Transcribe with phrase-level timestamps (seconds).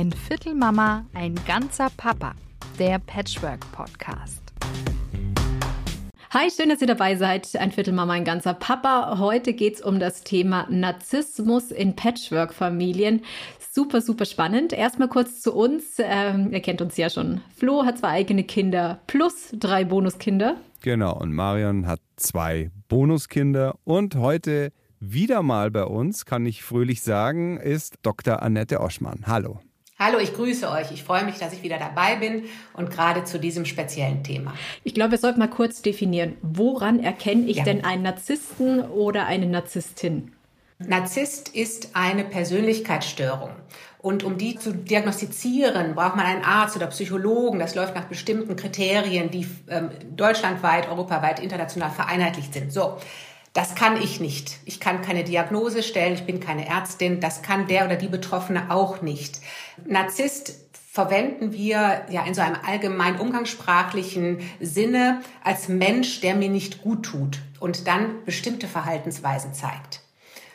[0.00, 2.32] Ein Viertel Mama, ein ganzer Papa.
[2.78, 4.40] Der Patchwork Podcast.
[6.30, 7.54] Hi, schön, dass ihr dabei seid.
[7.56, 9.18] Ein Viertel Mama, ein ganzer Papa.
[9.18, 13.20] Heute geht es um das Thema Narzissmus in Patchwork-Familien.
[13.72, 14.72] Super, super spannend.
[14.72, 15.96] Erstmal kurz zu uns.
[15.98, 17.42] Ähm, ihr kennt uns ja schon.
[17.54, 20.56] Flo hat zwei eigene Kinder plus drei Bonuskinder.
[20.80, 23.74] Genau, und Marion hat zwei Bonuskinder.
[23.84, 28.40] Und heute wieder mal bei uns, kann ich fröhlich sagen, ist Dr.
[28.42, 29.24] Annette Oschmann.
[29.26, 29.60] Hallo.
[30.02, 30.92] Hallo, ich grüße euch.
[30.92, 34.54] Ich freue mich, dass ich wieder dabei bin und gerade zu diesem speziellen Thema.
[34.82, 37.64] Ich glaube, wir sollten mal kurz definieren, woran erkenne ich ja.
[37.64, 40.32] denn einen Narzissten oder eine Narzisstin?
[40.78, 43.50] Narzisst ist eine Persönlichkeitsstörung.
[43.98, 47.58] Und um die zu diagnostizieren, braucht man einen Arzt oder Psychologen.
[47.58, 52.72] Das läuft nach bestimmten Kriterien, die ähm, deutschlandweit, europaweit, international vereinheitlicht sind.
[52.72, 52.96] So.
[53.52, 54.58] Das kann ich nicht.
[54.64, 58.70] Ich kann keine Diagnose stellen, ich bin keine Ärztin, das kann der oder die Betroffene
[58.70, 59.40] auch nicht.
[59.84, 60.54] Narzisst
[60.92, 67.04] verwenden wir ja in so einem allgemein umgangssprachlichen Sinne als Mensch, der mir nicht gut
[67.04, 70.00] tut und dann bestimmte Verhaltensweisen zeigt.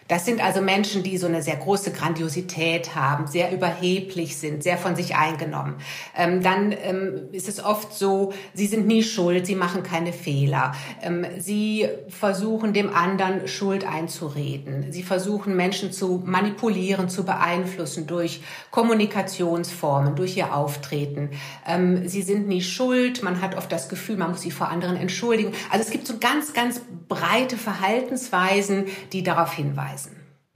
[0.07, 4.77] Das sind also Menschen, die so eine sehr große Grandiosität haben, sehr überheblich sind, sehr
[4.77, 5.77] von sich eingenommen.
[6.15, 10.75] Ähm, dann ähm, ist es oft so, sie sind nie schuld, sie machen keine Fehler.
[11.01, 14.91] Ähm, sie versuchen dem anderen Schuld einzureden.
[14.91, 21.31] Sie versuchen Menschen zu manipulieren, zu beeinflussen durch Kommunikationsformen, durch ihr Auftreten.
[21.67, 24.97] Ähm, sie sind nie schuld, man hat oft das Gefühl, man muss sie vor anderen
[24.97, 25.53] entschuldigen.
[25.71, 29.94] Also es gibt so ganz, ganz breite Verhaltensweisen, die darauf hinweisen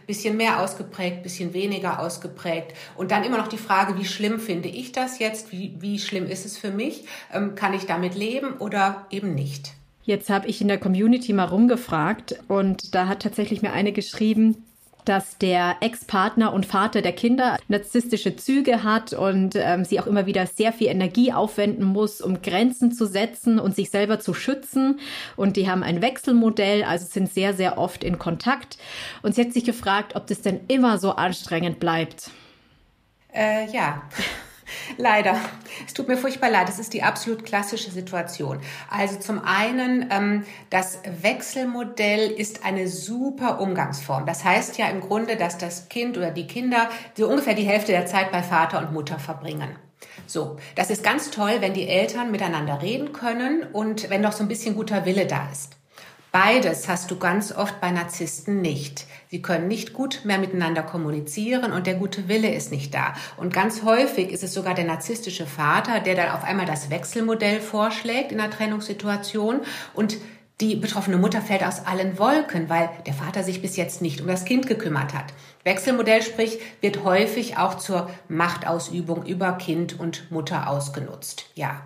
[0.10, 2.74] bisschen mehr ausgeprägt, bisschen weniger ausgeprägt.
[2.98, 5.52] Und dann immer noch die Frage, wie schlimm finde ich das jetzt?
[5.52, 7.06] Wie, wie schlimm ist es für mich?
[7.32, 9.74] Ähm, kann ich damit leben oder eben nicht?
[10.02, 14.66] Jetzt habe ich in der Community mal rumgefragt und da hat tatsächlich mir eine geschrieben,
[15.06, 20.26] dass der Ex-Partner und Vater der Kinder narzisstische Züge hat und ähm, sie auch immer
[20.26, 25.00] wieder sehr viel Energie aufwenden muss, um Grenzen zu setzen und sich selber zu schützen.
[25.36, 28.78] Und die haben ein Wechselmodell, also sind sehr, sehr oft in Kontakt.
[29.22, 32.32] Und sie hat sich gefragt, ob das denn immer so anstrengend bleibt.
[33.34, 34.02] Äh, ja.
[34.98, 35.38] Leider.
[35.86, 36.68] Es tut mir furchtbar leid.
[36.68, 38.60] Das ist die absolut klassische Situation.
[38.90, 44.26] Also zum einen, ähm, das Wechselmodell ist eine super Umgangsform.
[44.26, 47.92] Das heißt ja im Grunde, dass das Kind oder die Kinder so ungefähr die Hälfte
[47.92, 49.76] der Zeit bei Vater und Mutter verbringen.
[50.28, 54.44] So, das ist ganz toll, wenn die Eltern miteinander reden können und wenn noch so
[54.44, 55.80] ein bisschen guter Wille da ist.
[56.32, 59.08] Beides hast du ganz oft bei Narzissten nicht.
[59.32, 63.14] Sie können nicht gut mehr miteinander kommunizieren und der gute Wille ist nicht da.
[63.38, 67.62] Und ganz häufig ist es sogar der narzisstische Vater, der dann auf einmal das Wechselmodell
[67.62, 69.62] vorschlägt in der Trennungssituation
[69.94, 70.18] und
[70.62, 74.28] die betroffene Mutter fällt aus allen Wolken, weil der Vater sich bis jetzt nicht um
[74.28, 75.26] das Kind gekümmert hat.
[75.64, 81.46] Wechselmodell sprich, wird häufig auch zur Machtausübung über Kind und Mutter ausgenutzt.
[81.54, 81.84] Ja.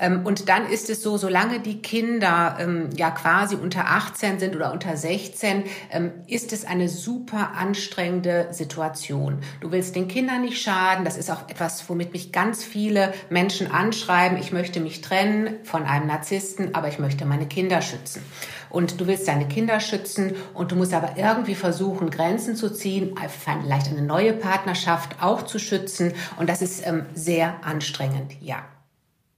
[0.00, 4.56] Ähm, und dann ist es so, solange die Kinder ähm, ja quasi unter 18 sind
[4.56, 9.38] oder unter 16, ähm, ist es eine super anstrengende Situation.
[9.60, 11.04] Du willst den Kindern nicht schaden.
[11.04, 14.38] Das ist auch etwas, womit mich ganz viele Menschen anschreiben.
[14.38, 18.22] Ich möchte mich trennen von einem Narzissten, aber ich möchte meine Kinder schützen.
[18.70, 23.16] Und du willst deine Kinder schützen und du musst aber irgendwie versuchen, Grenzen zu ziehen,
[23.62, 26.12] vielleicht eine neue Partnerschaft auch zu schützen.
[26.38, 26.84] Und das ist
[27.14, 28.62] sehr anstrengend, ja.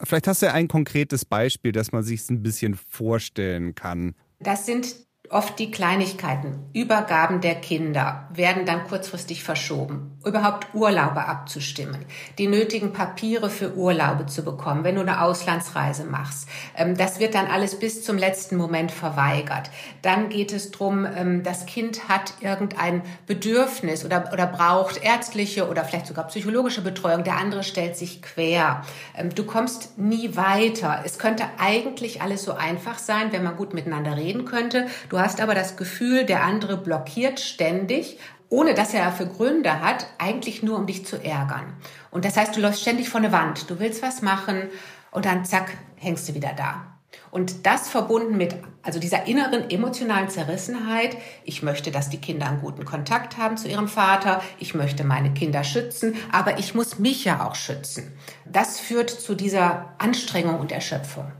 [0.02, 4.14] Vielleicht hast du ja ein konkretes Beispiel, dass man sich ein bisschen vorstellen kann.
[4.40, 4.96] Das sind
[5.32, 6.66] oft die Kleinigkeiten.
[6.74, 10.18] Übergaben der Kinder werden dann kurzfristig verschoben.
[10.24, 12.04] Überhaupt Urlaube abzustimmen.
[12.38, 16.48] Die nötigen Papiere für Urlaube zu bekommen, wenn du eine Auslandsreise machst.
[16.76, 19.70] Ähm, das wird dann alles bis zum letzten Moment verweigert.
[20.02, 25.84] Dann geht es drum, ähm, das Kind hat irgendein Bedürfnis oder, oder braucht ärztliche oder
[25.84, 27.24] vielleicht sogar psychologische Betreuung.
[27.24, 28.82] Der andere stellt sich quer.
[29.16, 31.02] Ähm, du kommst nie weiter.
[31.04, 34.86] Es könnte eigentlich alles so einfach sein, wenn man gut miteinander reden könnte.
[35.08, 38.18] Du hast aber das Gefühl, der andere blockiert ständig,
[38.48, 41.72] ohne dass er dafür Gründe hat, eigentlich nur um dich zu ärgern.
[42.10, 44.68] Und das heißt, du läufst ständig vor eine Wand, du willst was machen
[45.10, 46.92] und dann zack, hängst du wieder da.
[47.30, 52.60] Und das verbunden mit also dieser inneren emotionalen Zerrissenheit, ich möchte, dass die Kinder einen
[52.60, 57.24] guten Kontakt haben zu ihrem Vater, ich möchte meine Kinder schützen, aber ich muss mich
[57.24, 58.12] ja auch schützen.
[58.44, 61.32] Das führt zu dieser Anstrengung und Erschöpfung.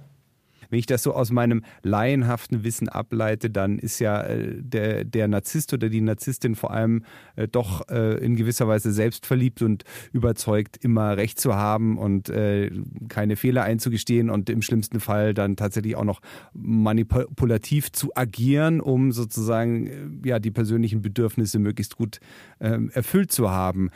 [0.72, 5.28] Wenn ich das so aus meinem laienhaften Wissen ableite, dann ist ja äh, der, der
[5.28, 7.04] Narzisst oder die Narzisstin vor allem
[7.36, 9.84] äh, doch äh, in gewisser Weise selbstverliebt und
[10.14, 12.70] überzeugt, immer Recht zu haben und äh,
[13.10, 16.22] keine Fehler einzugestehen und im schlimmsten Fall dann tatsächlich auch noch
[16.54, 22.18] manipulativ zu agieren, um sozusagen äh, ja die persönlichen Bedürfnisse möglichst gut
[22.60, 23.90] ähm, erfüllt zu haben.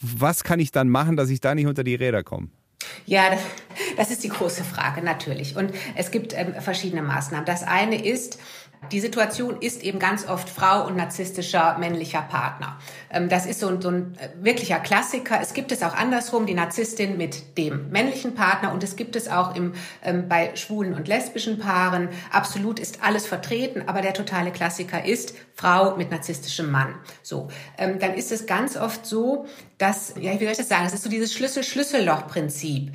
[0.00, 2.48] was kann ich dann machen, dass ich da nicht unter die Räder komme?
[3.06, 3.40] Ja, das,
[3.96, 5.56] das ist die große Frage, natürlich.
[5.56, 7.44] Und es gibt ähm, verschiedene Maßnahmen.
[7.44, 8.38] Das eine ist,
[8.90, 12.78] die Situation ist eben ganz oft Frau und narzisstischer männlicher Partner.
[13.10, 15.40] Ähm, das ist so ein, so ein äh, wirklicher Klassiker.
[15.40, 19.28] Es gibt es auch andersrum, die Narzisstin mit dem männlichen Partner und es gibt es
[19.28, 22.08] auch im, ähm, bei schwulen und lesbischen Paaren.
[22.32, 26.94] Absolut ist alles vertreten, aber der totale Klassiker ist Frau mit narzisstischem Mann.
[27.22, 29.46] So, ähm, dann ist es ganz oft so,
[29.82, 32.92] dass, ja, wie soll ich das sagen, es ist so dieses Schlüssel-Schlüsselloch-Prinzip.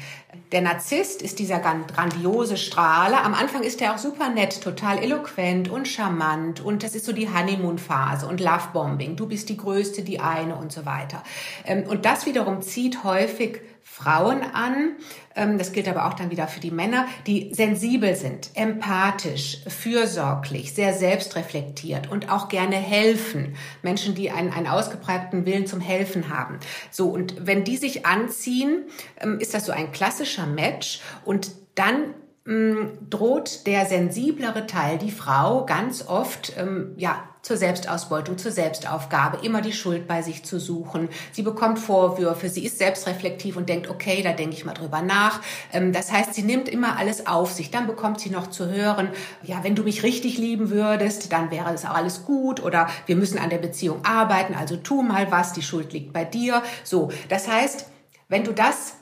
[0.54, 3.26] Der Narzisst ist dieser grandiose Strahler.
[3.26, 7.12] Am Anfang ist er auch super nett, total eloquent und charmant und das ist so
[7.12, 9.18] die Honeymoon-Phase und Lovebombing.
[9.18, 11.24] Du bist die Größte, die eine und so weiter.
[11.66, 14.98] Ähm, und das wiederum zieht häufig Frauen an,
[15.36, 20.76] ähm, das gilt aber auch dann wieder für die Männer, die sensibel sind, empathisch, fürsorglich,
[20.76, 23.56] sehr selbstreflektiert und auch gerne helfen.
[23.82, 26.60] Menschen, die einen, einen ausgeprägten Willen zum Helfen haben.
[26.92, 28.84] So, und wenn die sich anziehen,
[29.20, 32.14] ähm, ist das so ein klassischer Match und dann
[32.46, 39.46] mm, droht der sensiblere Teil, die Frau, ganz oft ähm, ja zur Selbstausbeutung, zur Selbstaufgabe,
[39.46, 41.08] immer die Schuld bei sich zu suchen.
[41.32, 45.42] Sie bekommt Vorwürfe, sie ist selbstreflektiv und denkt, okay, da denke ich mal drüber nach.
[45.72, 47.72] Ähm, das heißt, sie nimmt immer alles auf sich.
[47.72, 49.10] Dann bekommt sie noch zu hören,
[49.44, 53.16] ja, wenn du mich richtig lieben würdest, dann wäre es auch alles gut oder wir
[53.16, 56.62] müssen an der Beziehung arbeiten, also tu mal was, die Schuld liegt bei dir.
[56.84, 57.86] So, das heißt,
[58.28, 58.96] wenn du das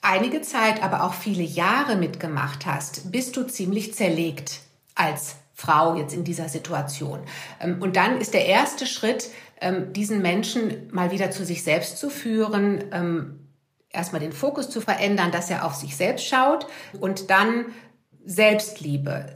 [0.00, 4.60] einige Zeit, aber auch viele Jahre mitgemacht hast, bist du ziemlich zerlegt
[4.94, 7.20] als Frau jetzt in dieser Situation.
[7.60, 9.28] Ähm, und dann ist der erste Schritt,
[9.60, 13.48] ähm, diesen Menschen mal wieder zu sich selbst zu führen, ähm,
[13.90, 16.66] erstmal den Fokus zu verändern, dass er auf sich selbst schaut
[17.00, 17.66] und dann
[18.22, 19.34] Selbstliebe,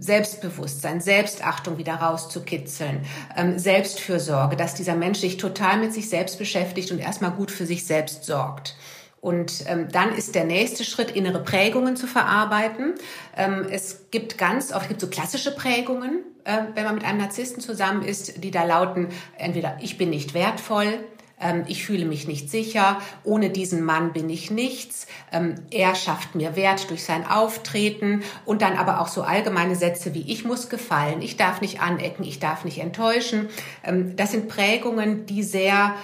[0.00, 3.06] Selbstbewusstsein, Selbstachtung wieder rauszukitzeln,
[3.54, 7.86] Selbstfürsorge, dass dieser Mensch sich total mit sich selbst beschäftigt und erstmal gut für sich
[7.86, 8.76] selbst sorgt.
[9.24, 12.92] Und ähm, dann ist der nächste Schritt, innere Prägungen zu verarbeiten.
[13.34, 17.20] Ähm, es gibt ganz oft, es gibt so klassische Prägungen, äh, wenn man mit einem
[17.20, 20.98] Narzissten zusammen ist, die da lauten, entweder ich bin nicht wertvoll,
[21.40, 26.34] ähm, ich fühle mich nicht sicher, ohne diesen Mann bin ich nichts, ähm, er schafft
[26.34, 30.68] mir Wert durch sein Auftreten und dann aber auch so allgemeine Sätze wie ich muss
[30.68, 33.48] gefallen, ich darf nicht anecken, ich darf nicht enttäuschen.
[33.84, 35.94] Ähm, das sind Prägungen, die sehr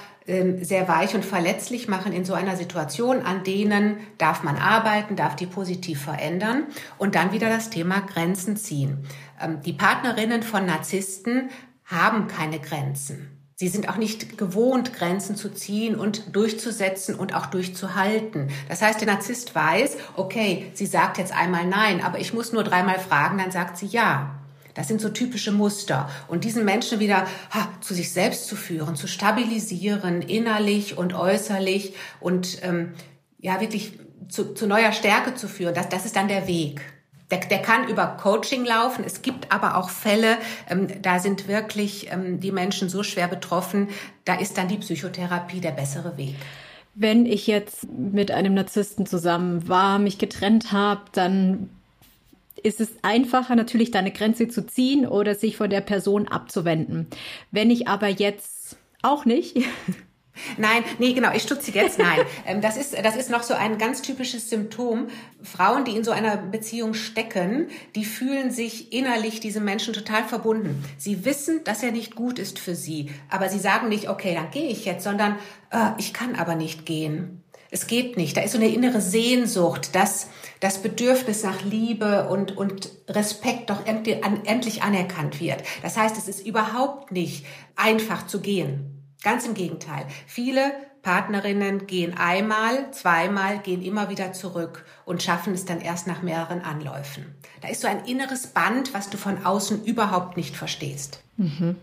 [0.63, 5.37] sehr weich und verletzlich machen in so einer Situation, an denen darf man arbeiten, darf
[5.37, 6.65] die positiv verändern
[6.99, 8.99] und dann wieder das Thema Grenzen ziehen.
[9.41, 11.51] Ähm, die Partnerinnen von Narzissten
[11.85, 13.37] haben keine Grenzen.
[13.57, 18.49] Sie sind auch nicht gewohnt, Grenzen zu ziehen und durchzusetzen und auch durchzuhalten.
[18.71, 22.65] Das heißt, der Narzisst weiß, okay, sie sagt jetzt einmal nein, aber ich muss nur
[22.65, 24.40] dreimal fragen, dann sagt sie ja.
[24.75, 26.09] Das sind so typische Muster.
[26.29, 31.95] Und diesen Menschen wieder ha, zu sich selbst zu führen, zu stabilisieren, innerlich und äußerlich
[32.21, 32.95] und ähm,
[33.39, 36.81] ja, wirklich zu, zu neuer Stärke zu führen, das, das ist dann der Weg.
[37.31, 39.05] Der, der kann über Coaching laufen.
[39.05, 40.37] Es gibt aber auch Fälle,
[40.69, 43.89] ähm, da sind wirklich ähm, die Menschen so schwer betroffen,
[44.25, 46.37] da ist dann die Psychotherapie der bessere Weg.
[46.95, 51.71] Wenn ich jetzt mit einem Narzissten zusammen war, mich getrennt habe, dann
[52.65, 57.09] ist es einfacher, natürlich da eine Grenze zu ziehen oder sich von der Person abzuwenden.
[57.51, 59.57] Wenn ich aber jetzt auch nicht.
[60.57, 62.21] Nein, nee, genau, ich stutze jetzt, nein.
[62.47, 65.09] Ähm, das ist, das ist noch so ein ganz typisches Symptom.
[65.43, 70.83] Frauen, die in so einer Beziehung stecken, die fühlen sich innerlich diesem Menschen total verbunden.
[70.97, 74.51] Sie wissen, dass er nicht gut ist für sie, aber sie sagen nicht, okay, dann
[74.51, 75.37] gehe ich jetzt, sondern
[75.71, 77.43] äh, ich kann aber nicht gehen.
[77.71, 78.37] Es geht nicht.
[78.37, 80.29] Da ist so eine innere Sehnsucht, dass
[80.61, 85.63] das Bedürfnis nach Liebe und, und Respekt doch endlich anerkannt wird.
[85.83, 89.15] Das heißt, es ist überhaupt nicht einfach zu gehen.
[89.23, 90.07] Ganz im Gegenteil.
[90.27, 96.23] Viele Partnerinnen gehen einmal, zweimal, gehen immer wieder zurück und schaffen es dann erst nach
[96.23, 97.35] mehreren Anläufen.
[97.63, 101.23] Da ist so ein inneres Band, was du von außen überhaupt nicht verstehst.
[101.39, 101.77] Mhm.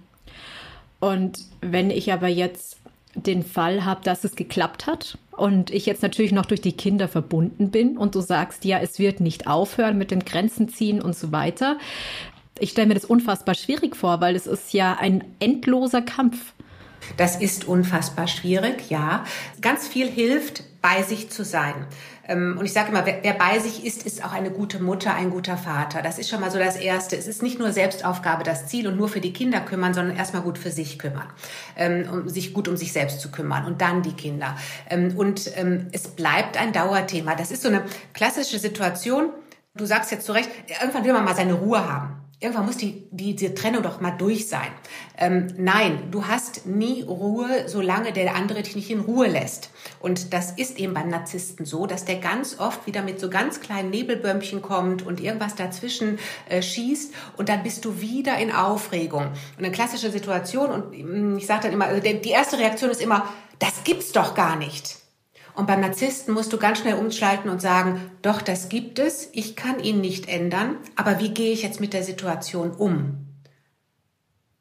[0.99, 2.77] Und wenn ich aber jetzt
[3.23, 7.07] den Fall habe, dass es geklappt hat und ich jetzt natürlich noch durch die Kinder
[7.07, 11.15] verbunden bin und du sagst, ja, es wird nicht aufhören mit den Grenzen ziehen und
[11.15, 11.77] so weiter.
[12.59, 16.53] Ich stelle mir das unfassbar schwierig vor, weil es ist ja ein endloser Kampf.
[17.15, 19.23] Das ist unfassbar schwierig, ja.
[19.61, 21.73] Ganz viel hilft, bei sich zu sein.
[22.27, 25.29] Ähm, und ich sage immer, wer, bei sich ist, ist auch eine gute Mutter, ein
[25.29, 26.01] guter Vater.
[26.01, 27.15] Das ist schon mal so das Erste.
[27.15, 30.41] Es ist nicht nur Selbstaufgabe das Ziel und nur für die Kinder kümmern, sondern erstmal
[30.41, 31.27] gut für sich kümmern,
[31.77, 34.55] ähm, um sich gut um sich selbst zu kümmern und dann die Kinder.
[34.89, 35.51] Ähm, und
[35.91, 37.35] es bleibt ein Dauerthema.
[37.35, 37.83] Das ist so eine
[38.13, 39.29] klassische Situation.
[39.75, 40.49] Du sagst jetzt zu Recht,
[40.81, 42.26] irgendwann will man mal seine Ruhe haben.
[42.39, 44.67] Irgendwann muss die, die, diese Trennung doch mal durch sein.
[45.17, 49.71] Ähm, nein, du hast nie Ruhe, solange der andere dich nicht in Ruhe lässt.
[49.99, 53.59] Und das ist eben beim Narzissten so, dass der ganz oft wieder mit so ganz
[53.59, 59.27] kleinen Nebelbömmchen kommt und irgendwas dazwischen äh, schießt und dann bist du wieder in Aufregung.
[59.57, 63.01] Und eine klassische Situation, und mm, ich sage dann immer, also die erste Reaktion ist
[63.01, 63.27] immer,
[63.57, 64.97] das gibt's doch gar nicht.
[65.57, 69.55] Und beim Narzissten musst du ganz schnell umschalten und sagen, doch, das gibt es, ich
[69.55, 73.25] kann ihn nicht ändern, aber wie gehe ich jetzt mit der Situation um?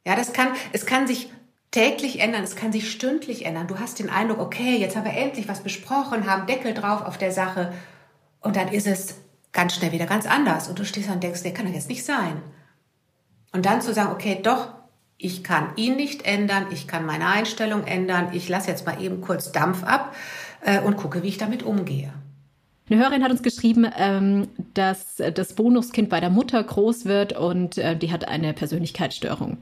[0.06, 1.30] Ja, das kann, es kann sich
[1.70, 3.66] täglich ändern, es kann sich stündlich ändern.
[3.66, 7.18] Du hast den Eindruck, okay, jetzt haben wir endlich was besprochen, haben Deckel drauf auf
[7.18, 7.74] der Sache
[8.40, 9.16] und dann ist es
[9.52, 12.06] ganz schnell wieder ganz anders und du stehst und denkst, der kann doch jetzt nicht
[12.06, 12.40] sein.
[13.52, 14.68] Und dann zu sagen, okay, doch,
[15.18, 19.20] ich kann ihn nicht ändern, ich kann meine Einstellung ändern, ich lasse jetzt mal eben
[19.20, 20.14] kurz Dampf ab
[20.66, 22.12] äh, und gucke, wie ich damit umgehe.
[22.88, 27.78] Eine Hörerin hat uns geschrieben, ähm, dass das Bonuskind bei der Mutter groß wird und
[27.78, 29.58] äh, die hat eine Persönlichkeitsstörung.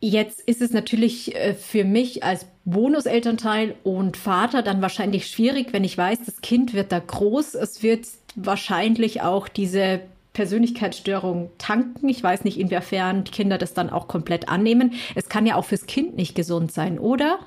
[0.00, 5.82] Jetzt ist es natürlich äh, für mich als Bonuselternteil und Vater dann wahrscheinlich schwierig, wenn
[5.82, 7.54] ich weiß, das Kind wird da groß.
[7.54, 8.06] Es wird
[8.36, 10.00] wahrscheinlich auch diese
[10.34, 12.08] Persönlichkeitsstörung tanken.
[12.08, 14.92] Ich weiß nicht, inwiefern die Kinder das dann auch komplett annehmen.
[15.14, 17.40] Es kann ja auch fürs Kind nicht gesund sein, oder?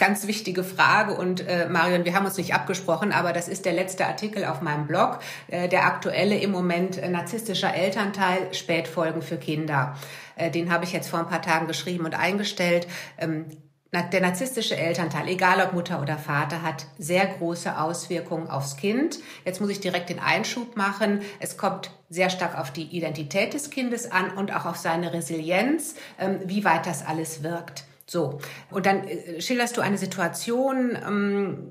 [0.00, 3.74] Ganz wichtige Frage und äh, Marion, wir haben uns nicht abgesprochen, aber das ist der
[3.74, 9.36] letzte Artikel auf meinem Blog, äh, der aktuelle im Moment äh, narzisstischer Elternteil, Spätfolgen für
[9.36, 9.94] Kinder.
[10.36, 12.86] Äh, den habe ich jetzt vor ein paar Tagen geschrieben und eingestellt.
[13.18, 13.44] Ähm,
[13.92, 19.18] der narzisstische Elternteil, egal ob Mutter oder Vater, hat sehr große Auswirkungen aufs Kind.
[19.44, 21.20] Jetzt muss ich direkt den Einschub machen.
[21.40, 25.94] Es kommt sehr stark auf die Identität des Kindes an und auch auf seine Resilienz,
[26.18, 27.84] ähm, wie weit das alles wirkt.
[28.10, 28.40] So.
[28.72, 31.68] Und dann äh, schilderst du eine Situation, ähm,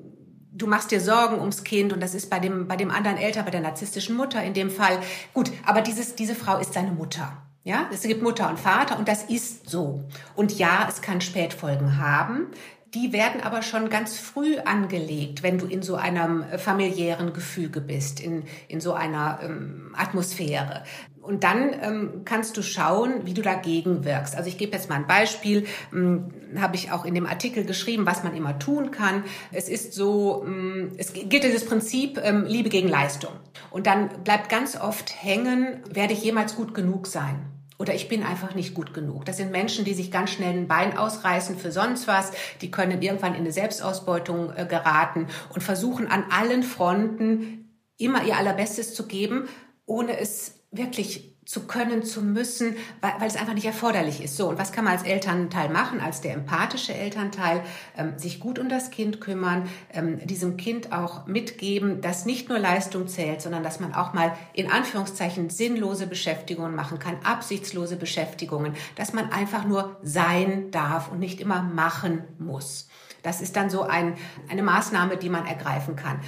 [0.54, 3.44] du machst dir Sorgen ums Kind und das ist bei dem, bei dem anderen Eltern,
[3.44, 5.00] bei der narzisstischen Mutter in dem Fall.
[5.34, 7.44] Gut, aber dieses, diese Frau ist seine Mutter.
[7.66, 10.06] Ja, es gibt Mutter und Vater und das ist so.
[10.34, 12.48] Und ja, es kann Spätfolgen haben.
[12.94, 18.20] Die werden aber schon ganz früh angelegt, wenn du in so einem familiären Gefüge bist,
[18.22, 20.84] in, in so einer ähm, Atmosphäre.
[21.22, 24.36] Und dann ähm, kannst du schauen, wie du dagegen wirkst.
[24.36, 28.06] Also ich gebe jetzt mal ein Beispiel, ähm, habe ich auch in dem Artikel geschrieben,
[28.06, 29.24] was man immer tun kann.
[29.52, 33.32] Es ist so, ähm, es gilt dieses Prinzip ähm, Liebe gegen Leistung.
[33.70, 37.46] Und dann bleibt ganz oft hängen, werde ich jemals gut genug sein?
[37.80, 39.24] Oder ich bin einfach nicht gut genug.
[39.24, 42.32] Das sind Menschen, die sich ganz schnell ein Bein ausreißen für sonst was.
[42.62, 48.38] Die können irgendwann in eine Selbstausbeutung äh, geraten und versuchen an allen Fronten immer ihr
[48.38, 49.48] Allerbestes zu geben,
[49.86, 54.38] ohne es wirklich zu können, zu müssen, weil, weil es einfach nicht erforderlich ist.
[54.38, 57.64] So, und was kann man als Elternteil machen, als der empathische Elternteil?
[57.98, 62.60] Ähm, sich gut um das Kind kümmern, ähm, diesem Kind auch mitgeben, dass nicht nur
[62.60, 68.76] Leistung zählt, sondern dass man auch mal in Anführungszeichen sinnlose Beschäftigungen machen kann, absichtslose Beschäftigungen,
[68.96, 72.90] dass man einfach nur sein darf und nicht immer machen muss.
[73.24, 74.18] Das ist dann so ein,
[74.50, 76.20] eine Maßnahme, die man ergreifen kann.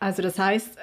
[0.00, 0.76] Also das heißt,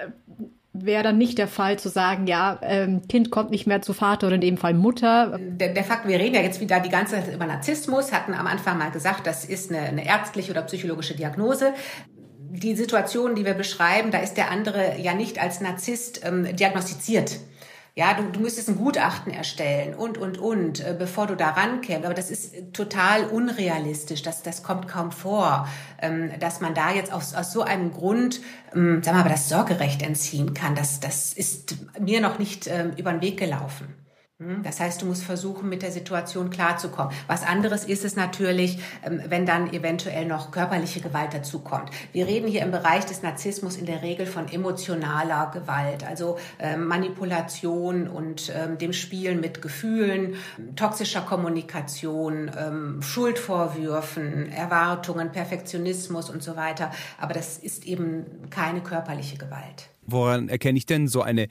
[0.85, 4.27] wäre dann nicht der Fall zu sagen, ja, ähm, Kind kommt nicht mehr zu Vater
[4.27, 5.39] oder in dem Fall Mutter.
[5.39, 8.47] Der, der, Fakt, wir reden ja jetzt wieder die ganze Zeit über Narzissmus, hatten am
[8.47, 11.73] Anfang mal gesagt, das ist eine, eine ärztliche oder psychologische Diagnose
[12.49, 17.39] die Situation, die wir beschreiben, da ist der andere ja nicht als Narzisst ähm, diagnostiziert.
[17.97, 22.05] Ja, du, du müsstest ein Gutachten erstellen und, und, und, äh, bevor du da rankämst.
[22.05, 24.21] Aber das ist total unrealistisch.
[24.21, 25.67] Das, das kommt kaum vor,
[25.99, 28.39] ähm, dass man da jetzt aus, aus so einem Grund,
[28.75, 30.75] ähm, sagen wir mal, das Sorgerecht entziehen kann.
[30.75, 33.87] Das, das ist mir noch nicht ähm, über den Weg gelaufen.
[34.39, 34.61] Hm?
[34.61, 37.11] Das heißt, du musst versuchen, mit der Situation klarzukommen.
[37.25, 41.89] Was anderes ist es natürlich, ähm, wenn dann eventuell noch körperliche Gewalt dazukommt.
[42.11, 46.85] Wir reden hier im Bereich des Narzissmus in der Regel von emotionaler Gewalt, also ähm,
[46.85, 50.35] Manipulation und ähm, dem Spielen mit Gefühlen,
[50.75, 52.51] toxischer Kommunikation,
[52.99, 56.91] Schuldvorwürfen, Erwartungen, Perfektionismus und so weiter.
[57.19, 59.89] Aber das ist eben keine körperliche Gewalt.
[60.05, 61.47] Woran erkenne ich denn so eine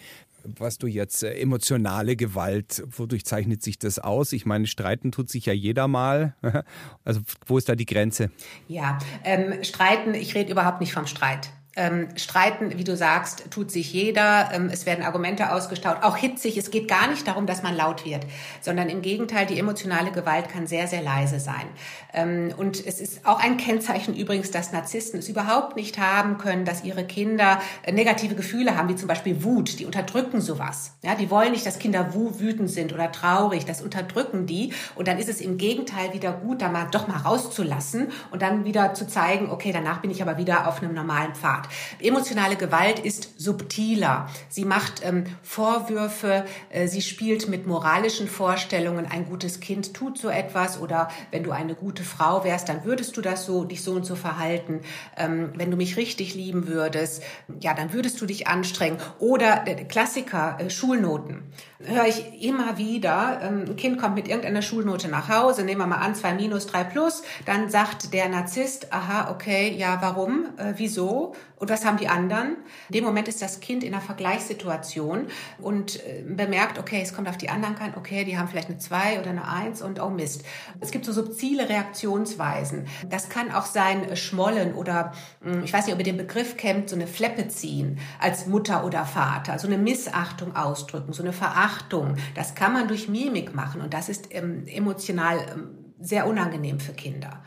[0.58, 4.32] was du jetzt äh, emotionale Gewalt, wodurch zeichnet sich das aus?
[4.32, 6.34] Ich meine, streiten tut sich ja jeder mal.
[7.04, 8.30] Also wo ist da die Grenze?
[8.66, 11.50] Ja, ähm, streiten, ich rede überhaupt nicht vom Streit.
[11.76, 14.50] Ähm, streiten, wie du sagst, tut sich jeder.
[14.52, 16.56] Ähm, es werden Argumente ausgestaut, auch hitzig.
[16.56, 18.24] Es geht gar nicht darum, dass man laut wird,
[18.62, 21.66] sondern im Gegenteil, die emotionale Gewalt kann sehr, sehr leise sein.
[22.14, 26.64] Ähm, und es ist auch ein Kennzeichen übrigens, dass Narzissten es überhaupt nicht haben können,
[26.64, 29.78] dass ihre Kinder äh, negative Gefühle haben, wie zum Beispiel Wut.
[29.78, 30.92] Die unterdrücken sowas.
[31.02, 33.66] Ja, die wollen nicht, dass Kinder wütend sind oder traurig.
[33.66, 34.72] Das unterdrücken die.
[34.94, 38.64] Und dann ist es im Gegenteil wieder gut, da mal doch mal rauszulassen und dann
[38.64, 41.65] wieder zu zeigen, okay, danach bin ich aber wieder auf einem normalen Pfad.
[41.66, 42.02] Macht.
[42.02, 44.28] Emotionale Gewalt ist subtiler.
[44.48, 49.06] Sie macht ähm, Vorwürfe, äh, sie spielt mit moralischen Vorstellungen.
[49.06, 53.16] Ein gutes Kind tut so etwas oder wenn du eine gute Frau wärst, dann würdest
[53.16, 54.80] du das so, dich so und so verhalten.
[55.16, 57.22] Ähm, wenn du mich richtig lieben würdest,
[57.60, 58.98] ja, dann würdest du dich anstrengen.
[59.18, 61.42] Oder der Klassiker, äh, Schulnoten.
[61.78, 65.86] Höre ich immer wieder, ähm, ein Kind kommt mit irgendeiner Schulnote nach Hause, nehmen wir
[65.86, 70.72] mal an, zwei minus, drei plus, dann sagt der Narzisst, aha, okay, ja, warum, äh,
[70.76, 72.56] wieso und was haben die anderen?
[72.88, 77.28] In dem Moment ist das Kind in einer Vergleichssituation und äh, bemerkt, okay, es kommt
[77.28, 80.10] auf die anderen kein, okay, die haben vielleicht eine zwei oder eine eins und oh
[80.10, 80.44] Mist.
[80.80, 82.86] Es gibt so subtile Reaktionsweisen.
[83.08, 86.58] Das kann auch sein äh, Schmollen oder, hm, ich weiß nicht, ob ihr den Begriff
[86.58, 91.32] kennt, so eine Fleppe ziehen als Mutter oder Vater, so eine Missachtung ausdrücken, so eine
[91.32, 92.16] Verachtung.
[92.34, 96.92] Das kann man durch Mimik machen und das ist ähm, emotional ähm, sehr unangenehm für
[96.92, 97.42] Kinder.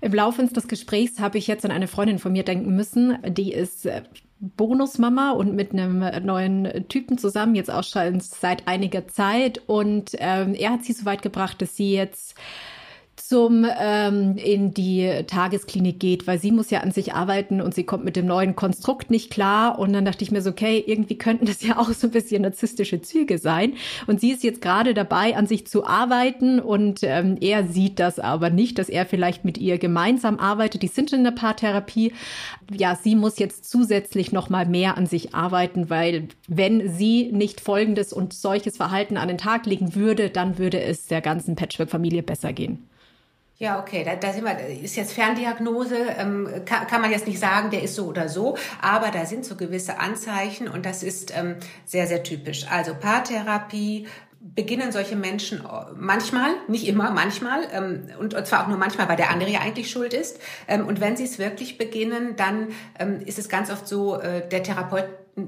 [0.00, 3.52] Im Laufe des Gesprächs habe ich jetzt an eine Freundin von mir denken müssen, die
[3.52, 4.02] ist äh,
[4.40, 9.60] Bonusmama und mit einem neuen Typen zusammen, jetzt auch schon seit einiger Zeit.
[9.66, 12.34] Und ähm, er hat sie so weit gebracht, dass sie jetzt
[13.26, 17.84] zum ähm, in die Tagesklinik geht, weil sie muss ja an sich arbeiten und sie
[17.84, 19.78] kommt mit dem neuen Konstrukt nicht klar.
[19.78, 22.42] Und dann dachte ich mir so, okay, irgendwie könnten das ja auch so ein bisschen
[22.42, 23.74] narzisstische Züge sein.
[24.06, 28.18] Und sie ist jetzt gerade dabei, an sich zu arbeiten und ähm, er sieht das
[28.18, 30.82] aber nicht, dass er vielleicht mit ihr gemeinsam arbeitet.
[30.82, 32.12] Die sind in der Paartherapie.
[32.72, 37.60] Ja, sie muss jetzt zusätzlich noch mal mehr an sich arbeiten, weil wenn sie nicht
[37.60, 42.22] folgendes und solches Verhalten an den Tag legen würde, dann würde es der ganzen Patchwork-Familie
[42.22, 42.86] besser gehen.
[43.60, 47.38] Ja, okay, da, da sind wir, ist jetzt Ferndiagnose, ähm, kann, kann man jetzt nicht
[47.38, 51.36] sagen, der ist so oder so, aber da sind so gewisse Anzeichen und das ist
[51.36, 52.66] ähm, sehr, sehr typisch.
[52.70, 54.08] Also Paartherapie,
[54.40, 55.62] beginnen solche Menschen
[55.94, 59.60] manchmal, nicht immer, manchmal, ähm, und, und zwar auch nur manchmal, weil der andere ja
[59.60, 60.40] eigentlich schuld ist.
[60.66, 64.48] Ähm, und wenn sie es wirklich beginnen, dann ähm, ist es ganz oft so, äh,
[64.48, 65.04] der Therapeut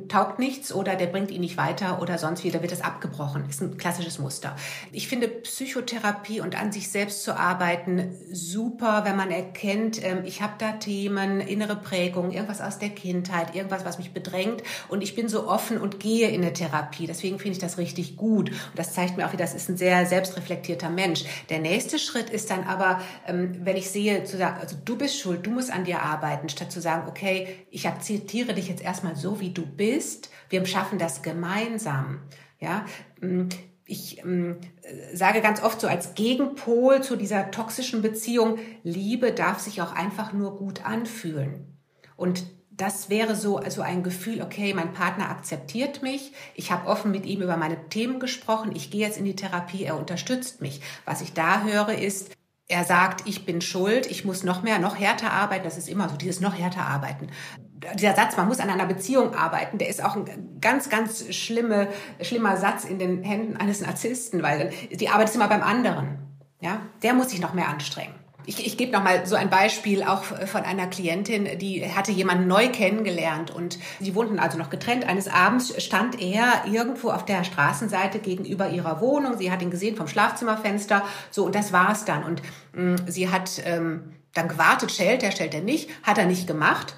[0.08, 3.48] taugt nichts oder der bringt ihn nicht weiter oder sonst wieder wird es abgebrochen.
[3.48, 4.56] Ist ein klassisches Muster.
[4.92, 10.40] Ich finde Psychotherapie und an sich selbst zu arbeiten super, wenn man erkennt, ähm, ich
[10.40, 15.14] habe da Themen, innere Prägung, irgendwas aus der Kindheit, irgendwas, was mich bedrängt und ich
[15.14, 17.06] bin so offen und gehe in eine Therapie.
[17.06, 19.76] Deswegen finde ich das richtig gut und das zeigt mir auch, wie das ist ein
[19.76, 21.24] sehr selbstreflektierter Mensch.
[21.50, 25.18] Der nächste Schritt ist dann aber, ähm, wenn ich sehe, zu sagen, also du bist
[25.18, 29.16] schuld, du musst an dir arbeiten, statt zu sagen, okay, ich akzeptiere dich jetzt erstmal
[29.16, 29.81] so, wie du bist.
[30.48, 32.20] Wir schaffen das gemeinsam.
[32.58, 32.84] Ja,
[33.20, 33.48] mm,
[33.84, 34.56] ich ähm,
[35.12, 40.32] sage ganz oft so als Gegenpol zu dieser toxischen Beziehung, Liebe darf sich auch einfach
[40.32, 41.76] nur gut anfühlen.
[42.16, 47.10] Und das wäre so also ein Gefühl, okay, mein Partner akzeptiert mich, ich habe offen
[47.10, 50.80] mit ihm über meine Themen gesprochen, ich gehe jetzt in die Therapie, er unterstützt mich.
[51.04, 52.30] Was ich da höre ist,
[52.68, 56.08] er sagt, ich bin schuld, ich muss noch mehr, noch härter arbeiten, das ist immer
[56.08, 57.28] so, dieses noch härter arbeiten
[57.94, 61.88] dieser Satz, man muss an einer Beziehung arbeiten, der ist auch ein ganz, ganz schlimme,
[62.20, 66.18] schlimmer Satz in den Händen eines Narzissten, weil die Arbeit ist immer beim anderen.
[66.60, 68.14] Ja, der muss sich noch mehr anstrengen.
[68.46, 72.46] Ich, ich gebe noch mal so ein Beispiel auch von einer Klientin, die hatte jemanden
[72.46, 75.06] neu kennengelernt und sie wohnten also noch getrennt.
[75.06, 79.36] Eines Abends stand er irgendwo auf der Straßenseite gegenüber ihrer Wohnung.
[79.38, 81.02] Sie hat ihn gesehen vom Schlafzimmerfenster.
[81.30, 82.24] So und das war's dann.
[82.24, 86.26] Und mh, mm, sie hat ähm, dann gewartet, schält er, schält er nicht, hat er
[86.26, 86.96] nicht gemacht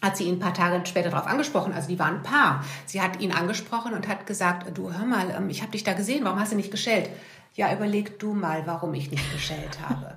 [0.00, 1.72] hat sie ihn ein paar Tage später darauf angesprochen.
[1.72, 2.64] Also die waren ein Paar.
[2.86, 5.92] Sie hat ihn angesprochen und hat gesagt, du hör mal, ähm, ich habe dich da
[5.92, 7.10] gesehen, warum hast du nicht geschellt?
[7.54, 10.16] Ja, überleg du mal, warum ich nicht geschellt habe.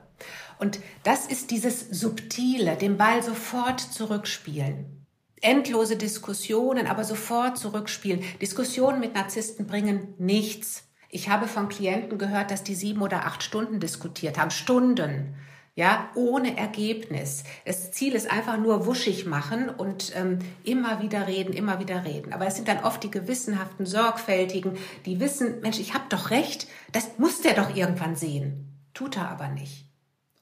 [0.61, 5.07] Und das ist dieses Subtile, den Ball sofort zurückspielen.
[5.41, 8.23] Endlose Diskussionen, aber sofort zurückspielen.
[8.39, 10.83] Diskussionen mit Narzissten bringen nichts.
[11.09, 14.51] Ich habe von Klienten gehört, dass die sieben oder acht Stunden diskutiert haben.
[14.51, 15.33] Stunden
[15.73, 17.43] ja, ohne Ergebnis.
[17.65, 22.33] Das Ziel ist einfach nur wuschig machen und ähm, immer wieder reden, immer wieder reden.
[22.33, 26.67] Aber es sind dann oft die gewissenhaften, sorgfältigen, die wissen, Mensch, ich habe doch recht,
[26.91, 28.77] das muss der doch irgendwann sehen.
[28.93, 29.90] Tut er aber nicht.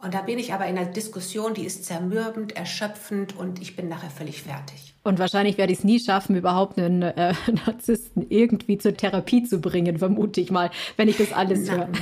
[0.02, 3.90] Und da bin ich aber in einer Diskussion, die ist zermürbend, erschöpfend und ich bin
[3.90, 4.96] nachher völlig fertig.
[5.04, 7.34] Und wahrscheinlich werde ich es nie schaffen, überhaupt einen äh,
[7.66, 11.90] Narzissten irgendwie zur Therapie zu bringen, vermute ich mal, wenn ich das alles höre.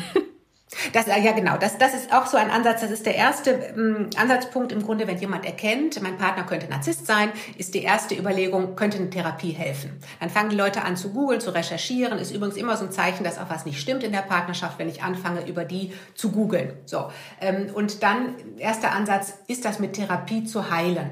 [0.92, 1.58] Das, ja, genau.
[1.58, 2.82] Das, das ist auch so ein Ansatz.
[2.82, 7.08] Das ist der erste ähm, Ansatzpunkt im Grunde, wenn jemand erkennt, mein Partner könnte Narzisst
[7.08, 9.98] sein, ist die erste Überlegung, könnte eine Therapie helfen.
[10.20, 12.20] Dann fangen die Leute an zu googeln, zu recherchieren.
[12.20, 14.90] Ist übrigens immer so ein Zeichen, dass auch was nicht stimmt in der Partnerschaft, wenn
[14.90, 16.74] ich anfange, über die zu googeln.
[16.86, 17.12] So.
[17.40, 21.12] Ähm, und dann, erster Ansatz, ist das mit Therapie zu heilen.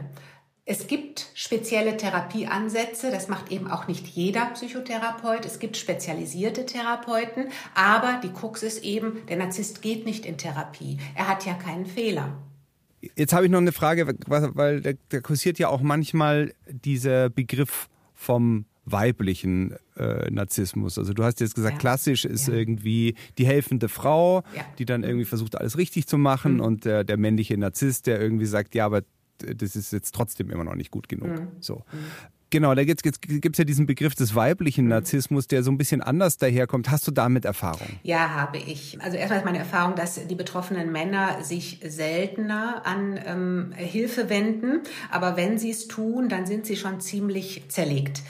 [0.67, 5.45] Es gibt spezielle Therapieansätze, das macht eben auch nicht jeder Psychotherapeut.
[5.45, 10.97] Es gibt spezialisierte Therapeuten, aber die Krux ist eben, der Narzisst geht nicht in Therapie.
[11.13, 12.36] Er hat ja keinen Fehler.
[13.15, 17.88] Jetzt habe ich noch eine Frage, weil da, da kursiert ja auch manchmal dieser Begriff
[18.15, 20.97] vom weiblichen äh, Narzissmus.
[20.97, 21.80] Also du hast jetzt gesagt, ja.
[21.80, 22.56] klassisch ist ja.
[22.56, 24.63] irgendwie die helfende Frau, ja.
[24.80, 26.62] die dann irgendwie versucht, alles richtig zu machen mhm.
[26.62, 29.04] und der, der männliche Narzisst, der irgendwie sagt, ja, aber
[29.38, 31.39] das ist jetzt trotzdem immer noch nicht gut genug.
[31.39, 31.48] Mhm.
[31.60, 31.84] So.
[31.91, 32.06] Mhm.
[32.52, 36.38] Genau, da gibt es ja diesen Begriff des weiblichen Narzissmus, der so ein bisschen anders
[36.38, 36.89] daherkommt.
[36.89, 37.88] Hast du damit Erfahrung?
[38.04, 39.02] Ja, habe ich.
[39.02, 44.82] Also erstmal ist meine Erfahrung, dass die betroffenen Männer sich seltener an ähm, Hilfe wenden.
[45.12, 48.21] Aber wenn sie es tun, dann sind sie schon ziemlich zerlegt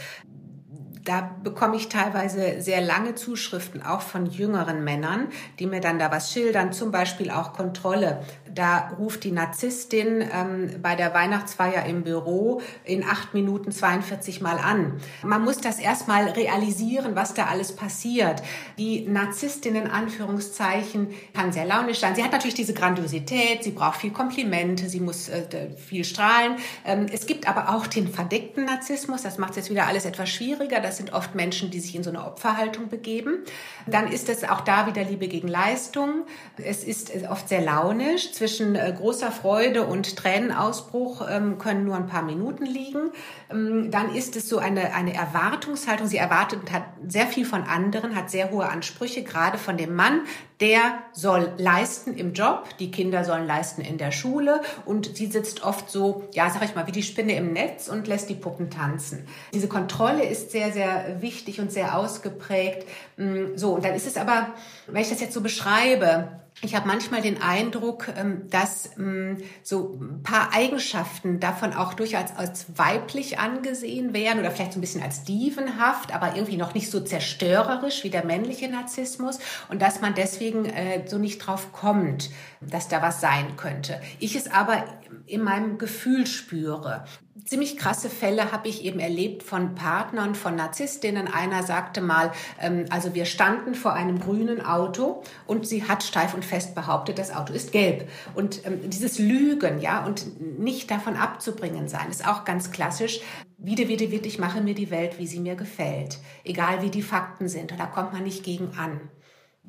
[1.06, 5.28] da bekomme ich teilweise sehr lange Zuschriften, auch von jüngeren Männern,
[5.60, 8.24] die mir dann da was schildern, zum Beispiel auch Kontrolle.
[8.56, 14.58] Da ruft die Narzisstin ähm, bei der Weihnachtsfeier im Büro in acht Minuten 42 Mal
[14.58, 15.02] an.
[15.24, 18.42] Man muss das erstmal realisieren, was da alles passiert.
[18.78, 22.16] Die Narzisstin in Anführungszeichen kann sehr launisch sein.
[22.16, 26.56] Sie hat natürlich diese Grandiosität, sie braucht viel Komplimente, sie muss äh, viel strahlen.
[26.86, 30.80] Ähm, es gibt aber auch den verdeckten Narzissmus, das macht jetzt wieder alles etwas schwieriger.
[30.80, 33.40] Das sind oft Menschen, die sich in so eine Opferhaltung begeben.
[33.86, 36.26] Dann ist es auch da wieder Liebe gegen Leistung.
[36.56, 42.06] Es ist oft sehr launisch zwischen äh, großer Freude und Tränenausbruch ähm, können nur ein
[42.06, 43.10] paar Minuten liegen.
[43.52, 46.06] Ähm, dann ist es so eine, eine Erwartungshaltung.
[46.06, 50.22] Sie erwartet hat sehr viel von anderen, hat sehr hohe Ansprüche, gerade von dem Mann.
[50.60, 50.80] Der
[51.12, 55.90] soll leisten im Job, die Kinder sollen leisten in der Schule und sie sitzt oft
[55.90, 59.28] so, ja, sag ich mal, wie die Spinne im Netz und lässt die Puppen tanzen.
[59.56, 62.88] Diese Kontrolle ist sehr, sehr wichtig und sehr ausgeprägt.
[63.18, 64.50] Mm, so, und dann ist es aber,
[64.86, 70.00] wenn ich das jetzt so beschreibe, ich habe manchmal den Eindruck, ähm, dass ähm, so
[70.00, 75.04] ein paar Eigenschaften davon auch durchaus als weiblich angesehen werden oder vielleicht so ein bisschen
[75.04, 79.40] als dievenhaft, aber irgendwie noch nicht so zerstörerisch wie der männliche Narzissmus
[79.70, 82.30] und dass man deswegen äh, so nicht drauf kommt,
[82.62, 84.02] dass da was sein könnte.
[84.20, 84.86] Ich es aber
[85.26, 87.06] in meinem Gefühl spüre
[87.46, 91.28] ziemlich krasse Fälle habe ich eben erlebt von Partnern, von Narzisstinnen.
[91.28, 96.34] Einer sagte mal, ähm, also wir standen vor einem grünen Auto und sie hat steif
[96.34, 98.10] und fest behauptet, das Auto ist gelb.
[98.34, 103.20] Und ähm, dieses Lügen, ja, und nicht davon abzubringen sein, ist auch ganz klassisch.
[103.58, 106.20] Wieder, wieder, wieder, ich mache mir die Welt, wie sie mir gefällt.
[106.44, 107.72] Egal wie die Fakten sind.
[107.78, 109.00] Da kommt man nicht gegen an.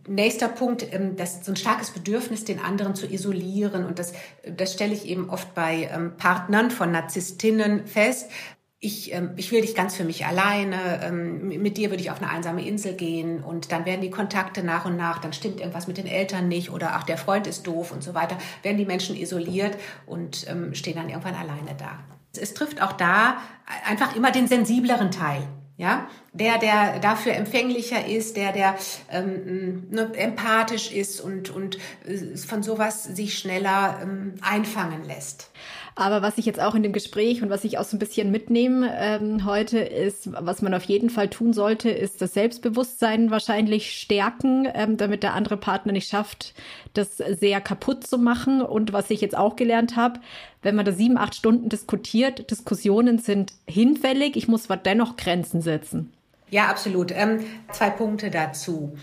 [0.09, 3.85] Nächster Punkt, ähm, das so ein starkes Bedürfnis, den anderen zu isolieren.
[3.85, 4.12] Und das,
[4.49, 8.31] das stelle ich eben oft bei ähm, Partnern von Narzisstinnen fest.
[8.79, 12.31] Ich, ähm, ich will dich ganz für mich alleine, mit dir würde ich auf eine
[12.31, 15.97] einsame Insel gehen und dann werden die Kontakte nach und nach, dann stimmt irgendwas mit
[15.97, 19.16] den Eltern nicht oder ach, der Freund ist doof und so weiter, werden die Menschen
[19.16, 22.01] isoliert und stehen dann irgendwann alleine da.
[22.38, 23.38] Es trifft auch da
[23.87, 25.42] einfach immer den sensibleren Teil.
[25.79, 28.77] Ja, der, der dafür empfänglicher ist, der, der
[29.11, 35.51] ähm, ne, empathisch ist und, und äh, von sowas sich schneller ähm, einfangen lässt.
[35.99, 38.31] Aber was ich jetzt auch in dem Gespräch und was ich auch so ein bisschen
[38.31, 43.99] mitnehme ähm, heute ist, was man auf jeden Fall tun sollte, ist das Selbstbewusstsein wahrscheinlich
[43.99, 46.53] stärken, ähm, damit der andere Partner nicht schafft,
[46.93, 48.61] das sehr kaputt zu machen.
[48.61, 50.21] Und was ich jetzt auch gelernt habe,
[50.66, 55.62] wenn man da sieben, acht Stunden diskutiert, Diskussionen sind hinfällig, ich muss aber dennoch Grenzen
[55.62, 56.12] setzen.
[56.50, 57.12] Ja, absolut.
[57.12, 57.38] Ähm,
[57.70, 58.96] zwei Punkte dazu.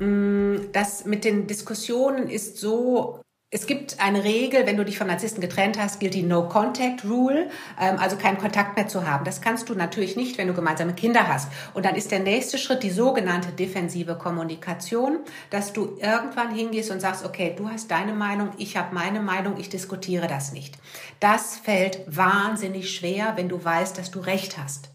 [0.00, 3.20] Mm, das mit den Diskussionen ist so
[3.54, 7.98] es gibt eine Regel, wenn du dich vom Narzissten getrennt hast, gilt die No-Contact-Rule, ähm,
[8.00, 9.24] also keinen Kontakt mehr zu haben.
[9.24, 11.52] Das kannst du natürlich nicht, wenn du gemeinsame Kinder hast.
[11.72, 16.98] Und dann ist der nächste Schritt die sogenannte defensive Kommunikation, dass du irgendwann hingehst und
[16.98, 20.74] sagst, okay, du hast deine Meinung, ich habe meine Meinung, ich diskutiere das nicht.
[21.20, 24.88] Das fällt wahnsinnig schwer, wenn du weißt, dass du recht hast.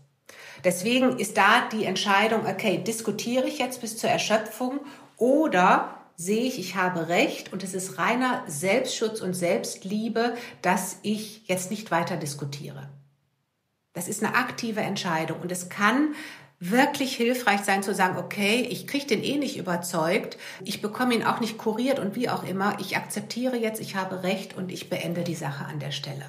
[0.65, 4.81] Deswegen ist da die Entscheidung, okay, diskutiere ich jetzt bis zur Erschöpfung
[5.15, 11.47] oder sehe ich, ich habe recht und es ist reiner Selbstschutz und Selbstliebe, dass ich
[11.47, 12.89] jetzt nicht weiter diskutiere.
[13.93, 16.13] Das ist eine aktive Entscheidung und es kann
[16.59, 21.23] wirklich hilfreich sein zu sagen, okay, ich kriege den eh nicht überzeugt, ich bekomme ihn
[21.23, 24.89] auch nicht kuriert und wie auch immer, ich akzeptiere jetzt, ich habe recht und ich
[24.89, 26.25] beende die Sache an der Stelle.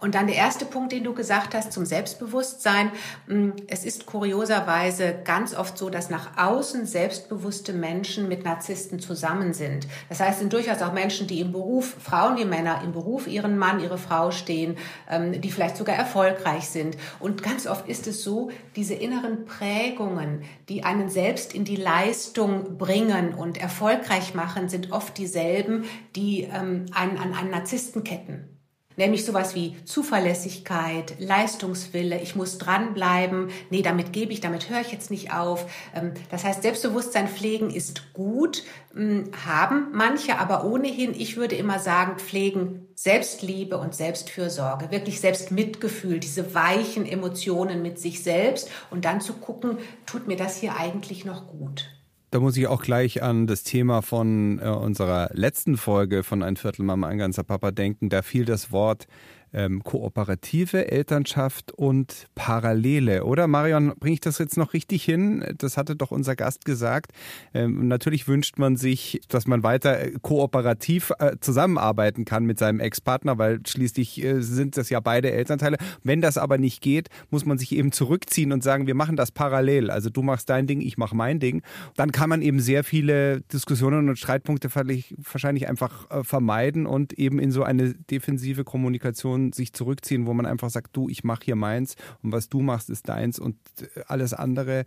[0.00, 2.90] Und dann der erste Punkt, den du gesagt hast zum Selbstbewusstsein.
[3.26, 9.54] Mm, es ist kurioserweise ganz oft so, dass nach außen selbstbewusste Menschen mit Narzissten zusammen
[9.54, 9.86] sind.
[10.08, 13.26] Das heißt, es sind durchaus auch Menschen, die im Beruf, Frauen wie Männer, im Beruf
[13.26, 14.76] ihren Mann, ihre Frau stehen,
[15.08, 16.96] ähm, die vielleicht sogar erfolgreich sind.
[17.18, 22.76] Und ganz oft ist es so, diese inneren Prägungen, die einen selbst in die Leistung
[22.76, 28.55] bringen und erfolgreich machen, sind oft dieselben, die ähm, einen an einen Narzissten ketten.
[28.96, 34.92] Nämlich sowas wie Zuverlässigkeit, Leistungswille, ich muss dranbleiben, nee, damit gebe ich, damit höre ich
[34.92, 35.70] jetzt nicht auf.
[35.94, 41.78] Ähm, das heißt, Selbstbewusstsein pflegen ist gut, hm, haben manche, aber ohnehin, ich würde immer
[41.78, 49.20] sagen, pflegen Selbstliebe und Selbstfürsorge, wirklich Selbstmitgefühl, diese weichen Emotionen mit sich selbst und dann
[49.20, 51.95] zu gucken, tut mir das hier eigentlich noch gut.
[52.36, 56.56] Da muss ich auch gleich an das Thema von äh, unserer letzten Folge von Ein
[56.56, 58.10] Viertel Mama, ein ganzer Papa denken.
[58.10, 59.06] Da fiel das Wort
[59.56, 63.46] ähm, kooperative Elternschaft und Parallele, oder?
[63.46, 65.44] Marion, bringe ich das jetzt noch richtig hin?
[65.56, 67.12] Das hatte doch unser Gast gesagt.
[67.54, 72.80] Ähm, natürlich wünscht man sich, dass man weiter äh, kooperativ äh, zusammenarbeiten kann mit seinem
[72.80, 75.78] Ex-Partner, weil schließlich äh, sind das ja beide Elternteile.
[76.02, 79.32] Wenn das aber nicht geht, muss man sich eben zurückziehen und sagen, wir machen das
[79.32, 79.90] parallel.
[79.90, 81.62] Also du machst dein Ding, ich mache mein Ding.
[81.96, 87.38] Dann kann man eben sehr viele Diskussionen und Streitpunkte wahrscheinlich einfach äh, vermeiden und eben
[87.38, 91.56] in so eine defensive Kommunikation sich zurückziehen, wo man einfach sagt, du, ich mache hier
[91.56, 94.84] meins und was du machst, ist deins und äh, alles andere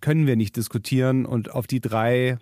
[0.00, 2.38] können wir nicht diskutieren und auf die drei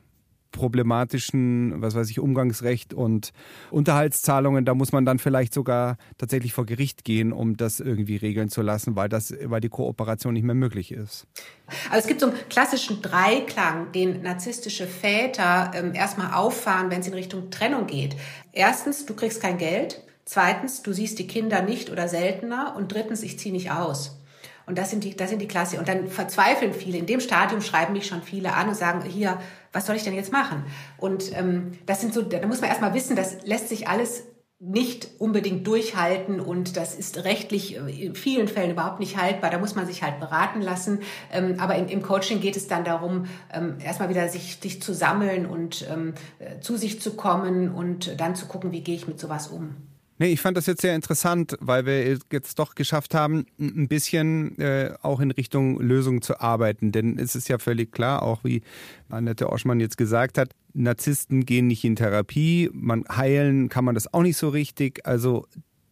[0.52, 3.32] problematischen, was weiß ich, Umgangsrecht und
[3.70, 8.48] Unterhaltszahlungen, da muss man dann vielleicht sogar tatsächlich vor Gericht gehen, um das irgendwie regeln
[8.48, 11.26] zu lassen, weil das, weil die Kooperation nicht mehr möglich ist.
[11.90, 17.06] Also es gibt so einen klassischen Dreiklang, den narzisstische Väter ähm, erstmal auffahren, wenn es
[17.06, 18.16] in Richtung Trennung geht.
[18.52, 20.02] Erstens, du kriegst kein Geld.
[20.24, 22.74] Zweitens, du siehst die Kinder nicht oder seltener.
[22.76, 24.20] Und drittens, ich ziehe nicht aus.
[24.66, 25.78] Und das sind die, das sind die Klasse.
[25.78, 26.98] Und dann verzweifeln viele.
[26.98, 29.40] In dem Stadium schreiben mich schon viele an und sagen, hier,
[29.72, 30.64] was soll ich denn jetzt machen?
[30.96, 34.24] Und ähm, das sind so, da muss man erstmal wissen, das lässt sich alles
[34.62, 39.50] nicht unbedingt durchhalten und das ist rechtlich in vielen Fällen überhaupt nicht haltbar.
[39.50, 41.00] Da muss man sich halt beraten lassen.
[41.32, 45.46] Ähm, aber im, Coaching geht es dann darum, ähm, erstmal wieder sich, sich zu sammeln
[45.46, 46.14] und ähm,
[46.60, 49.89] zu sich zu kommen und dann zu gucken, wie gehe ich mit sowas um.
[50.20, 54.58] Nee, ich fand das jetzt sehr interessant, weil wir jetzt doch geschafft haben, ein bisschen
[54.58, 56.92] äh, auch in Richtung Lösung zu arbeiten.
[56.92, 58.60] Denn es ist ja völlig klar, auch wie
[59.08, 64.12] Annette Oschmann jetzt gesagt hat, Narzissten gehen nicht in Therapie, man heilen kann man das
[64.12, 65.06] auch nicht so richtig.
[65.06, 65.46] Also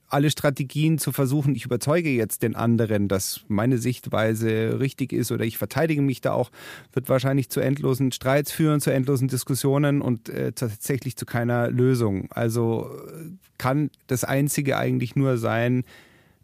[0.09, 5.45] alle Strategien zu versuchen, ich überzeuge jetzt den anderen, dass meine Sichtweise richtig ist oder
[5.45, 6.51] ich verteidige mich da auch,
[6.93, 12.29] wird wahrscheinlich zu endlosen Streits führen, zu endlosen Diskussionen und äh, tatsächlich zu keiner Lösung.
[12.31, 15.85] Also äh, kann das Einzige eigentlich nur sein,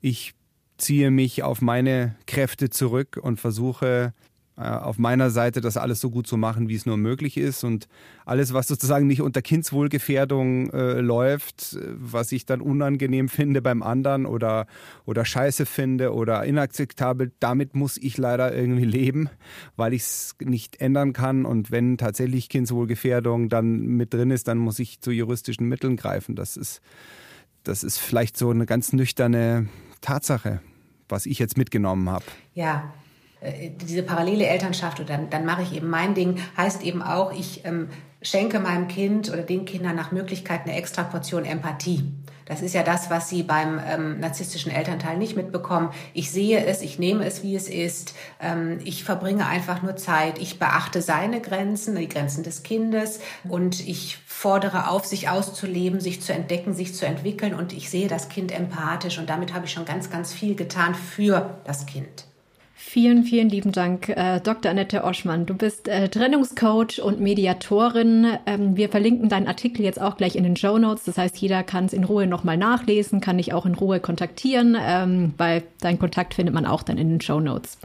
[0.00, 0.34] ich
[0.76, 4.12] ziehe mich auf meine Kräfte zurück und versuche
[4.56, 7.64] auf meiner Seite das alles so gut zu machen, wie es nur möglich ist.
[7.64, 7.88] Und
[8.24, 14.26] alles, was sozusagen nicht unter Kindswohlgefährdung äh, läuft, was ich dann unangenehm finde beim anderen
[14.26, 14.66] oder,
[15.06, 19.28] oder scheiße finde oder inakzeptabel, damit muss ich leider irgendwie leben,
[19.74, 21.46] weil ich es nicht ändern kann.
[21.46, 26.36] Und wenn tatsächlich Kindswohlgefährdung dann mit drin ist, dann muss ich zu juristischen Mitteln greifen.
[26.36, 26.80] Das ist,
[27.64, 29.68] das ist vielleicht so eine ganz nüchterne
[30.00, 30.60] Tatsache,
[31.08, 32.24] was ich jetzt mitgenommen habe.
[32.52, 33.03] Ja, äh,
[33.80, 37.64] diese parallele Elternschaft oder dann, dann mache ich eben mein Ding, heißt eben auch, ich
[37.64, 37.88] ähm,
[38.22, 42.04] schenke meinem Kind oder den Kindern nach Möglichkeit eine extra Portion Empathie.
[42.46, 45.90] Das ist ja das, was sie beim ähm, narzisstischen Elternteil nicht mitbekommen.
[46.12, 48.14] Ich sehe es, ich nehme es, wie es ist.
[48.40, 50.38] Ähm, ich verbringe einfach nur Zeit.
[50.38, 56.20] Ich beachte seine Grenzen, die Grenzen des Kindes und ich fordere auf, sich auszuleben, sich
[56.20, 59.72] zu entdecken, sich zu entwickeln und ich sehe das Kind empathisch und damit habe ich
[59.72, 62.26] schon ganz, ganz viel getan für das Kind.
[62.94, 64.70] Vielen, vielen lieben Dank, äh, Dr.
[64.70, 65.46] Annette Oschmann.
[65.46, 68.38] Du bist äh, Trennungscoach und Mediatorin.
[68.46, 71.02] Ähm, wir verlinken deinen Artikel jetzt auch gleich in den Show Notes.
[71.02, 74.76] Das heißt, jeder kann es in Ruhe nochmal nachlesen, kann dich auch in Ruhe kontaktieren,
[74.80, 77.78] ähm, weil deinen Kontakt findet man auch dann in den Show Notes.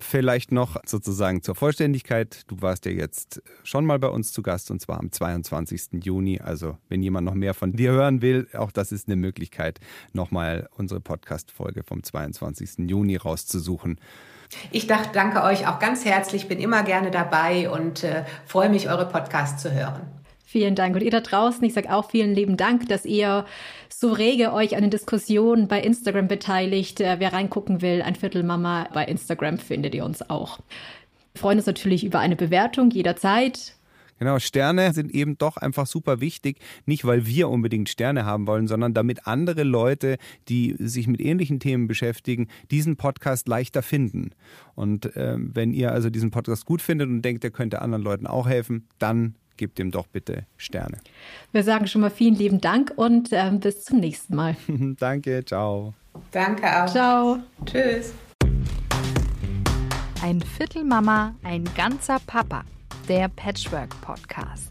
[0.00, 2.42] Vielleicht noch sozusagen zur Vollständigkeit.
[2.48, 6.02] Du warst ja jetzt schon mal bei uns zu Gast und zwar am 22.
[6.04, 6.40] Juni.
[6.40, 9.80] Also wenn jemand noch mehr von dir hören will, auch das ist eine Möglichkeit,
[10.12, 12.88] nochmal unsere Podcast-Folge vom 22.
[12.90, 14.00] Juni rauszusuchen.
[14.72, 19.06] Ich danke euch auch ganz herzlich, bin immer gerne dabei und äh, freue mich, eure
[19.06, 20.19] Podcasts zu hören.
[20.50, 20.96] Vielen Dank.
[20.96, 23.46] Und ihr da draußen, ich sage auch vielen lieben Dank, dass ihr
[23.88, 27.00] so rege euch an den Diskussionen bei Instagram beteiligt.
[27.00, 30.58] Äh, wer reingucken will, ein Viertel Mama bei Instagram findet ihr uns auch.
[31.34, 33.76] Wir freuen uns natürlich über eine Bewertung jederzeit.
[34.18, 38.66] Genau, Sterne sind eben doch einfach super wichtig, nicht weil wir unbedingt Sterne haben wollen,
[38.66, 44.32] sondern damit andere Leute, die sich mit ähnlichen Themen beschäftigen, diesen Podcast leichter finden.
[44.74, 48.26] Und äh, wenn ihr also diesen Podcast gut findet und denkt, er könnte anderen Leuten
[48.26, 50.98] auch helfen, dann gebt ihm doch bitte Sterne.
[51.52, 54.56] Wir sagen schon mal vielen lieben Dank und äh, bis zum nächsten Mal.
[54.98, 55.94] Danke, ciao.
[56.32, 56.90] Danke auch.
[56.90, 57.38] Ciao.
[57.66, 58.14] Tschüss.
[60.22, 62.64] Ein Viertel Mama, ein ganzer Papa.
[63.08, 64.70] Der Patchwork Podcast.